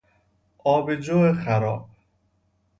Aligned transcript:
آبجو 0.63 1.33
خراب 1.33 1.85